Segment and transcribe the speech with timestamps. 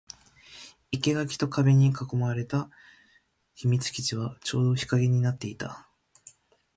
[0.89, 2.71] 生垣と壁に囲われた
[3.53, 5.87] 秘密基地はちょうど日陰になっていた